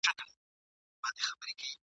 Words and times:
ناوړه 0.05 1.21
طبیب.. 1.27 1.57